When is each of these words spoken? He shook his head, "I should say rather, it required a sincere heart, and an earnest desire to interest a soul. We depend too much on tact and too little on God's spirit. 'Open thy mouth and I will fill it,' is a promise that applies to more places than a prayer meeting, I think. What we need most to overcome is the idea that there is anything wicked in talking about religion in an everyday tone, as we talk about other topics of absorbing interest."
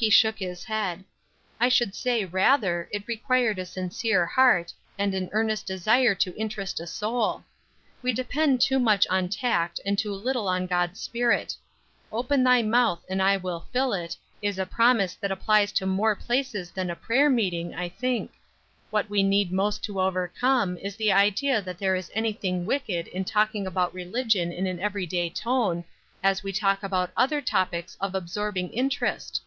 He 0.00 0.10
shook 0.10 0.38
his 0.38 0.62
head, 0.62 1.04
"I 1.58 1.68
should 1.68 1.92
say 1.92 2.24
rather, 2.24 2.88
it 2.92 3.08
required 3.08 3.58
a 3.58 3.66
sincere 3.66 4.24
heart, 4.26 4.72
and 4.96 5.12
an 5.12 5.28
earnest 5.32 5.66
desire 5.66 6.14
to 6.14 6.36
interest 6.38 6.78
a 6.78 6.86
soul. 6.86 7.42
We 8.00 8.12
depend 8.12 8.60
too 8.60 8.78
much 8.78 9.08
on 9.08 9.28
tact 9.28 9.80
and 9.84 9.98
too 9.98 10.14
little 10.14 10.46
on 10.46 10.68
God's 10.68 11.00
spirit. 11.00 11.56
'Open 12.12 12.44
thy 12.44 12.62
mouth 12.62 13.04
and 13.08 13.20
I 13.20 13.38
will 13.38 13.66
fill 13.72 13.92
it,' 13.92 14.16
is 14.40 14.56
a 14.56 14.64
promise 14.64 15.14
that 15.16 15.32
applies 15.32 15.72
to 15.72 15.84
more 15.84 16.14
places 16.14 16.70
than 16.70 16.90
a 16.90 16.94
prayer 16.94 17.28
meeting, 17.28 17.74
I 17.74 17.88
think. 17.88 18.30
What 18.90 19.10
we 19.10 19.24
need 19.24 19.50
most 19.50 19.82
to 19.86 20.00
overcome 20.00 20.76
is 20.78 20.94
the 20.94 21.10
idea 21.10 21.60
that 21.62 21.78
there 21.78 21.96
is 21.96 22.12
anything 22.14 22.66
wicked 22.66 23.08
in 23.08 23.24
talking 23.24 23.66
about 23.66 23.92
religion 23.92 24.52
in 24.52 24.68
an 24.68 24.78
everyday 24.78 25.28
tone, 25.28 25.82
as 26.22 26.44
we 26.44 26.52
talk 26.52 26.84
about 26.84 27.10
other 27.16 27.40
topics 27.40 27.96
of 28.00 28.14
absorbing 28.14 28.70
interest." 28.72 29.42